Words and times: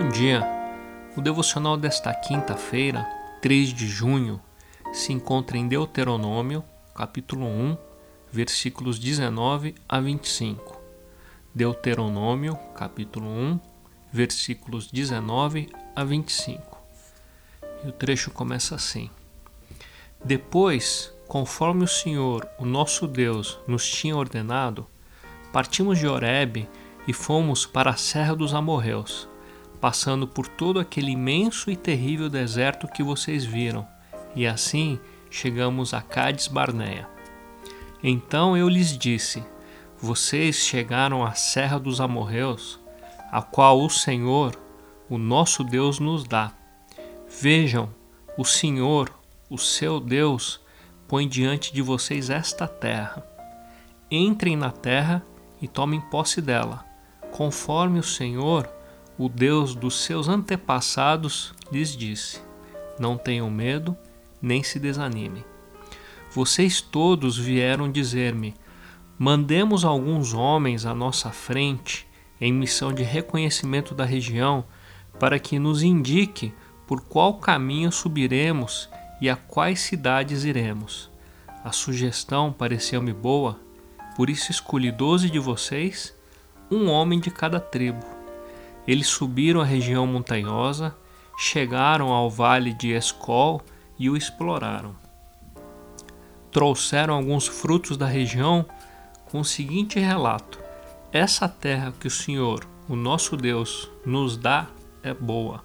Bom 0.00 0.08
dia. 0.08 0.42
O 1.14 1.20
devocional 1.20 1.76
desta 1.76 2.14
quinta-feira, 2.14 3.06
3 3.42 3.68
de 3.68 3.86
junho, 3.86 4.40
se 4.94 5.12
encontra 5.12 5.58
em 5.58 5.68
Deuteronômio, 5.68 6.64
capítulo 6.94 7.44
1, 7.44 7.76
versículos 8.32 8.98
19 8.98 9.74
a 9.86 10.00
25. 10.00 10.80
Deuteronômio, 11.54 12.56
capítulo 12.74 13.28
1, 13.28 13.60
versículos 14.10 14.90
19 14.90 15.68
a 15.94 16.02
25. 16.02 16.78
E 17.84 17.88
o 17.88 17.92
trecho 17.92 18.30
começa 18.30 18.74
assim: 18.74 19.10
Depois, 20.24 21.12
conforme 21.28 21.84
o 21.84 21.88
Senhor, 21.88 22.48
o 22.58 22.64
nosso 22.64 23.06
Deus, 23.06 23.58
nos 23.68 23.86
tinha 23.86 24.16
ordenado, 24.16 24.86
partimos 25.52 25.98
de 25.98 26.08
Horebe 26.08 26.66
e 27.06 27.12
fomos 27.12 27.66
para 27.66 27.90
a 27.90 27.96
serra 27.96 28.34
dos 28.34 28.54
amorreus 28.54 29.28
passando 29.80 30.28
por 30.28 30.46
todo 30.46 30.78
aquele 30.78 31.12
imenso 31.12 31.70
e 31.70 31.76
terrível 31.76 32.28
deserto 32.28 32.86
que 32.86 33.02
vocês 33.02 33.44
viram, 33.44 33.86
e 34.36 34.46
assim 34.46 35.00
chegamos 35.30 35.94
a 35.94 36.02
Cades 36.02 36.48
Barneia. 36.48 37.08
Então 38.02 38.56
eu 38.56 38.68
lhes 38.68 38.96
disse: 38.96 39.42
Vocês 39.98 40.56
chegaram 40.56 41.24
à 41.24 41.32
Serra 41.32 41.78
dos 41.78 42.00
Amorreus, 42.00 42.78
a 43.30 43.40
qual 43.40 43.80
o 43.80 43.88
Senhor, 43.88 44.54
o 45.08 45.16
nosso 45.16 45.64
Deus, 45.64 45.98
nos 45.98 46.24
dá. 46.24 46.52
Vejam, 47.40 47.88
o 48.36 48.44
Senhor, 48.44 49.12
o 49.48 49.56
seu 49.56 50.00
Deus, 50.00 50.60
põe 51.08 51.26
diante 51.26 51.72
de 51.72 51.82
vocês 51.82 52.30
esta 52.30 52.66
terra. 52.66 53.24
Entrem 54.10 54.56
na 54.56 54.70
terra 54.70 55.24
e 55.60 55.68
tomem 55.68 56.00
posse 56.00 56.40
dela, 56.40 56.84
conforme 57.32 57.98
o 57.98 58.02
Senhor, 58.02 58.68
o 59.20 59.28
Deus 59.28 59.74
dos 59.74 60.02
seus 60.02 60.28
antepassados 60.28 61.52
lhes 61.70 61.94
disse: 61.94 62.40
Não 62.98 63.18
tenham 63.18 63.50
medo, 63.50 63.94
nem 64.40 64.62
se 64.62 64.78
desanimem. 64.78 65.44
Vocês 66.34 66.80
todos 66.80 67.36
vieram 67.36 67.92
dizer-me: 67.92 68.54
Mandemos 69.18 69.84
alguns 69.84 70.32
homens 70.32 70.86
à 70.86 70.94
nossa 70.94 71.30
frente 71.30 72.08
em 72.40 72.50
missão 72.50 72.94
de 72.94 73.02
reconhecimento 73.02 73.94
da 73.94 74.06
região, 74.06 74.64
para 75.18 75.38
que 75.38 75.58
nos 75.58 75.82
indique 75.82 76.54
por 76.86 77.02
qual 77.02 77.34
caminho 77.34 77.92
subiremos 77.92 78.88
e 79.20 79.28
a 79.28 79.36
quais 79.36 79.80
cidades 79.80 80.44
iremos. 80.44 81.10
A 81.62 81.72
sugestão 81.72 82.50
pareceu-me 82.50 83.12
boa, 83.12 83.60
por 84.16 84.30
isso 84.30 84.50
escolhi 84.50 84.90
doze 84.90 85.28
de 85.28 85.38
vocês, 85.38 86.16
um 86.70 86.88
homem 86.88 87.20
de 87.20 87.30
cada 87.30 87.60
tribo 87.60 88.19
eles 88.90 89.06
subiram 89.06 89.60
a 89.60 89.64
região 89.64 90.04
montanhosa, 90.04 90.96
chegaram 91.38 92.08
ao 92.08 92.28
vale 92.28 92.74
de 92.74 92.90
Escol 92.90 93.62
e 93.96 94.10
o 94.10 94.16
exploraram. 94.16 94.96
Trouxeram 96.50 97.14
alguns 97.14 97.46
frutos 97.46 97.96
da 97.96 98.06
região 98.06 98.66
com 99.26 99.38
o 99.38 99.44
seguinte 99.44 100.00
relato: 100.00 100.58
Essa 101.12 101.48
terra 101.48 101.94
que 102.00 102.08
o 102.08 102.10
Senhor, 102.10 102.66
o 102.88 102.96
nosso 102.96 103.36
Deus, 103.36 103.88
nos 104.04 104.36
dá 104.36 104.66
é 105.04 105.14
boa. 105.14 105.62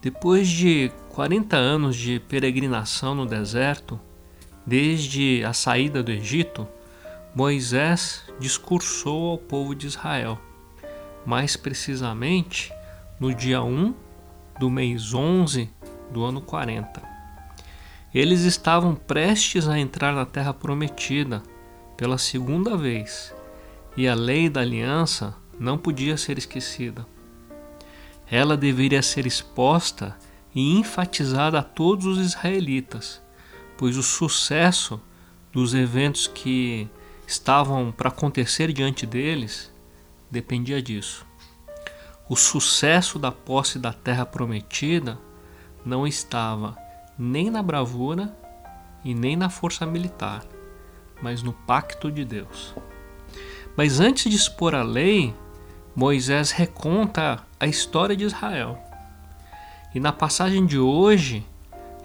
Depois 0.00 0.48
de 0.48 0.90
40 1.10 1.58
anos 1.58 1.94
de 1.94 2.20
peregrinação 2.20 3.14
no 3.14 3.26
deserto, 3.26 4.00
desde 4.66 5.44
a 5.44 5.52
saída 5.52 6.02
do 6.02 6.10
Egito, 6.10 6.66
Moisés 7.34 8.24
discursou 8.40 9.32
ao 9.32 9.36
povo 9.36 9.74
de 9.74 9.86
Israel 9.88 10.40
mais 11.24 11.56
precisamente 11.56 12.72
no 13.18 13.34
dia 13.34 13.62
1 13.62 13.94
do 14.58 14.70
mês 14.70 15.14
11 15.14 15.70
do 16.10 16.24
ano 16.24 16.40
40. 16.40 17.02
Eles 18.14 18.42
estavam 18.42 18.94
prestes 18.94 19.68
a 19.68 19.78
entrar 19.78 20.14
na 20.14 20.24
Terra 20.24 20.54
Prometida 20.54 21.42
pela 21.96 22.18
segunda 22.18 22.76
vez 22.76 23.34
e 23.96 24.06
a 24.06 24.14
lei 24.14 24.48
da 24.48 24.60
aliança 24.60 25.34
não 25.58 25.76
podia 25.76 26.16
ser 26.16 26.38
esquecida. 26.38 27.06
Ela 28.30 28.56
deveria 28.56 29.02
ser 29.02 29.26
exposta 29.26 30.16
e 30.54 30.78
enfatizada 30.78 31.58
a 31.58 31.62
todos 31.62 32.06
os 32.06 32.18
israelitas, 32.18 33.20
pois 33.76 33.96
o 33.96 34.02
sucesso 34.02 35.00
dos 35.52 35.74
eventos 35.74 36.26
que 36.26 36.88
estavam 37.26 37.90
para 37.90 38.08
acontecer 38.08 38.72
diante 38.72 39.06
deles 39.06 39.73
dependia 40.30 40.82
disso. 40.82 41.26
O 42.28 42.36
sucesso 42.36 43.18
da 43.18 43.30
posse 43.30 43.78
da 43.78 43.92
terra 43.92 44.24
prometida 44.24 45.18
não 45.84 46.06
estava 46.06 46.76
nem 47.18 47.50
na 47.50 47.62
bravura 47.62 48.34
e 49.04 49.14
nem 49.14 49.36
na 49.36 49.50
força 49.50 49.84
militar, 49.84 50.42
mas 51.20 51.42
no 51.42 51.52
pacto 51.52 52.10
de 52.10 52.24
Deus. 52.24 52.74
Mas 53.76 54.00
antes 54.00 54.30
de 54.30 54.36
expor 54.36 54.74
a 54.74 54.82
lei, 54.82 55.34
Moisés 55.94 56.50
reconta 56.50 57.44
a 57.60 57.66
história 57.66 58.16
de 58.16 58.24
Israel. 58.24 58.78
E 59.94 60.00
na 60.00 60.12
passagem 60.12 60.64
de 60.64 60.78
hoje, 60.78 61.46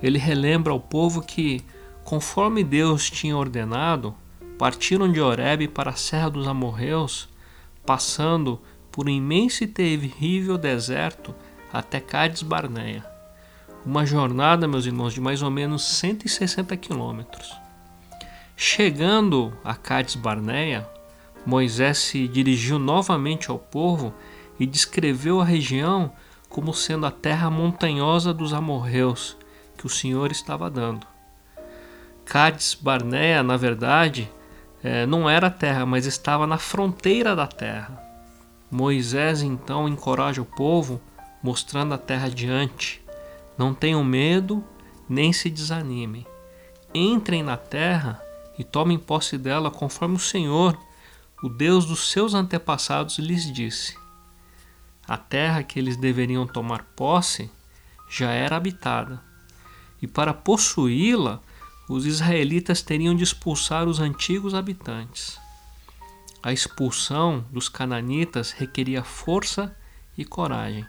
ele 0.04 0.20
relembra 0.20 0.74
ao 0.74 0.80
povo 0.80 1.22
que, 1.22 1.64
conforme 2.04 2.64
Deus 2.64 3.10
tinha 3.10 3.38
ordenado, 3.38 4.14
partiram 4.58 5.12
de 5.12 5.22
Horebe 5.22 5.68
para 5.68 5.92
a 5.92 5.96
Serra 5.96 6.30
dos 6.30 6.48
Amorreus 6.48 7.30
passando 7.86 8.62
por 8.92 9.08
um 9.08 9.12
imenso 9.12 9.64
e 9.64 9.68
terrível 9.68 10.58
deserto 10.58 11.34
até 11.72 12.00
Cádiz 12.00 12.42
Barneia. 12.42 13.06
Uma 13.86 14.06
jornada, 14.06 14.68
meus 14.68 14.86
irmãos, 14.86 15.14
de 15.14 15.22
mais 15.22 15.42
ou 15.42 15.50
menos 15.50 15.84
160 15.84 16.76
quilômetros. 16.78 17.56
Chegando 18.56 19.54
a 19.64 19.74
Cádiz 19.74 20.16
Barneia, 20.16 20.88
Moisés 21.46 21.98
se 22.00 22.28
dirigiu 22.28 22.78
novamente 22.78 23.50
ao 23.50 23.58
povo 23.58 24.14
e 24.60 24.66
descreveu 24.66 25.40
a 25.40 25.46
região 25.46 26.12
como 26.50 26.74
sendo 26.74 27.06
a 27.06 27.12
terra 27.12 27.50
montanhosa 27.50 28.34
dos 28.34 28.54
amorreus 28.54 29.38
que 29.78 29.86
o 29.86 29.90
Senhor 29.90 30.32
estava 30.32 30.70
dando. 30.70 31.08
Cádiz 32.26 32.76
Barneia, 32.76 33.42
na 33.42 33.56
verdade, 33.56 34.30
é, 34.84 35.06
não 35.06 35.30
era 35.30 35.50
terra, 35.50 35.86
mas 35.86 36.06
estava 36.06 36.48
na 36.48 36.58
fronteira 36.58 37.36
da 37.36 37.48
terra. 37.48 38.02
Moisés 38.72 39.42
então 39.42 39.88
encoraja 39.88 40.42
o 40.42 40.46
povo, 40.46 41.02
mostrando 41.44 41.94
a 41.94 41.98
terra 41.98 42.28
adiante. 42.28 43.04
Não 43.58 43.74
tenham 43.74 44.04
medo, 44.04 44.64
nem 45.08 45.34
se 45.34 45.50
desanimem. 45.50 46.26
Entrem 46.94 47.44
na 47.44 47.58
terra 47.58 48.22
e 48.58 48.64
tomem 48.64 48.98
posse 48.98 49.38
dela 49.38 49.72
conforme 49.72 50.16
o 50.16 50.20
Senhor, 50.20 50.78
o 51.44 51.50
Deus 51.50 51.86
dos 51.86 52.12
seus 52.12 52.34
antepassados, 52.34 53.18
lhes 53.18 53.52
disse. 53.52 53.98
A 55.08 55.18
terra 55.18 55.64
que 55.64 55.80
eles 55.80 55.98
deveriam 55.98 56.46
tomar 56.46 56.84
posse 56.96 57.50
já 58.10 58.32
era 58.32 58.56
habitada, 58.56 59.22
e 60.02 60.08
para 60.08 60.34
possuí-la 60.34 61.40
os 61.90 62.06
israelitas 62.06 62.84
teriam 62.84 63.16
de 63.16 63.24
expulsar 63.24 63.88
os 63.88 64.00
antigos 64.00 64.54
habitantes. 64.54 65.40
A 66.42 66.54
expulsão 66.54 67.44
dos 67.52 67.68
cananitas 67.68 68.52
requeria 68.52 69.04
força 69.04 69.76
e 70.16 70.24
coragem. 70.24 70.86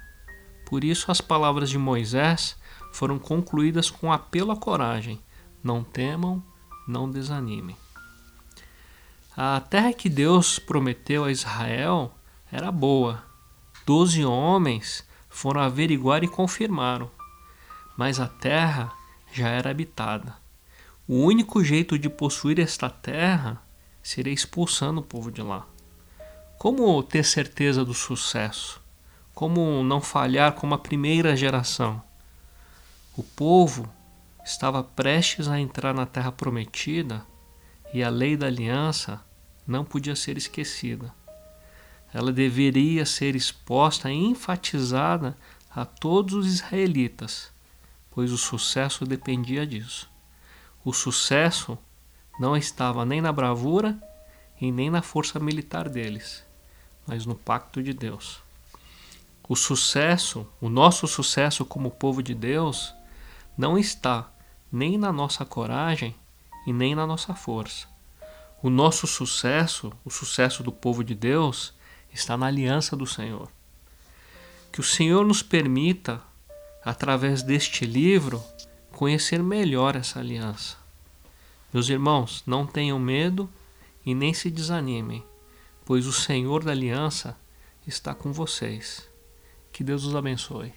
Por 0.67 0.85
isso, 0.85 1.11
as 1.11 1.21
palavras 1.23 1.71
de 1.71 1.79
Moisés 1.79 2.55
foram 2.93 3.19
concluídas 3.19 3.91
com 3.91 4.13
apelo 4.13 4.53
à 4.53 4.57
coragem: 4.57 5.19
não 5.65 5.83
temam, 5.83 6.45
não 6.87 7.11
desanimem. 7.11 7.77
A 9.35 9.59
terra 9.59 9.95
que 9.95 10.11
Deus 10.11 10.59
prometeu 10.59 11.25
a 11.25 11.33
Israel 11.33 12.15
era 12.53 12.71
boa. 12.71 13.25
Doze 13.87 14.23
homens 14.23 15.03
foram 15.31 15.63
averiguar 15.63 16.23
e 16.23 16.29
confirmaram, 16.29 17.11
mas 17.97 18.21
a 18.21 18.29
terra 18.29 18.93
já 19.33 19.49
era 19.49 19.71
habitada. 19.71 20.40
O 21.13 21.25
único 21.25 21.65
jeito 21.65 21.99
de 21.99 22.09
possuir 22.09 22.61
esta 22.61 22.89
terra 22.89 23.61
seria 24.01 24.33
expulsando 24.33 25.01
o 25.01 25.03
povo 25.03 25.29
de 25.29 25.43
lá. 25.43 25.67
Como 26.57 27.03
ter 27.03 27.25
certeza 27.25 27.85
do 27.85 27.93
sucesso? 27.93 28.81
Como 29.35 29.83
não 29.83 30.01
falhar 30.01 30.53
como 30.53 30.73
a 30.73 30.79
primeira 30.79 31.35
geração? 31.35 32.01
O 33.17 33.25
povo 33.25 33.93
estava 34.45 34.85
prestes 34.85 35.49
a 35.49 35.59
entrar 35.59 35.93
na 35.93 36.07
terra 36.07 36.31
prometida 36.31 37.27
e 37.93 38.05
a 38.05 38.09
lei 38.09 38.37
da 38.37 38.47
aliança 38.47 39.21
não 39.67 39.85
podia 39.85 40.15
ser 40.15 40.39
esquecida. 40.39 41.13
Ela 42.15 42.33
deveria 42.33 43.05
ser 43.05 43.35
exposta 43.35 44.13
e 44.13 44.15
enfatizada 44.15 45.37
a 45.75 45.85
todos 45.85 46.35
os 46.35 46.47
israelitas, 46.47 47.51
pois 48.13 48.31
o 48.31 48.39
sucesso 48.39 49.05
dependia 49.05 49.67
disso. 49.67 50.09
O 50.85 50.93
sucesso 50.93 51.77
não 52.39 52.57
estava 52.57 53.05
nem 53.05 53.21
na 53.21 53.31
bravura 53.31 53.99
e 54.61 54.73
nem 54.73 54.89
na 54.89 55.03
força 55.03 55.39
militar 55.39 55.89
deles, 55.89 56.43
mas 57.07 57.27
no 57.27 57.35
pacto 57.35 57.83
de 57.83 57.93
Deus. 57.93 58.41
O 59.47 59.57
sucesso, 59.57 60.47
o 60.61 60.69
nosso 60.69 61.07
sucesso 61.07 61.65
como 61.65 61.91
povo 61.91 62.23
de 62.23 62.35
Deus, 62.35 62.95
não 63.59 63.77
está 63.77 64.31
nem 64.73 64.97
na 64.97 65.13
nossa 65.13 65.45
coragem 65.45 66.15
e 66.67 66.73
nem 66.73 66.95
na 66.95 67.07
nossa 67.07 67.35
força. 67.35 67.87
O 68.63 68.71
nosso 68.71 69.07
sucesso, 69.07 69.93
o 70.05 70.11
sucesso 70.11 70.63
do 70.63 70.71
povo 70.71 71.03
de 71.03 71.15
Deus, 71.15 71.75
está 72.13 72.37
na 72.37 72.47
aliança 72.47 72.97
do 72.97 73.07
Senhor. 73.07 73.49
Que 74.73 74.81
o 74.81 74.85
Senhor 74.85 75.27
nos 75.27 75.43
permita, 75.43 76.23
através 76.85 77.43
deste 77.43 77.85
livro, 77.85 78.43
conhecer 79.01 79.43
melhor 79.43 79.97
essa 79.97 80.19
aliança. 80.19 80.77
Meus 81.73 81.89
irmãos, 81.89 82.43
não 82.47 82.67
tenham 82.67 82.99
medo 82.99 83.49
e 84.05 84.15
nem 84.15 84.35
se 84.35 84.51
desanimem, 84.51 85.25
pois 85.87 86.07
o 86.07 86.13
Senhor 86.13 86.63
da 86.63 86.73
aliança 86.73 87.35
está 87.87 88.15
com 88.15 88.31
vocês. 88.31 89.09
Que 89.73 89.83
Deus 89.83 90.05
os 90.05 90.15
abençoe. 90.15 90.75